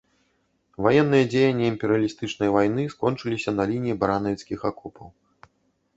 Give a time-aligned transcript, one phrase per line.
[0.85, 5.07] Ваенныя дзеянні імперыялістычнай вайны скончыліся на лініі баранавіцкіх акопаў.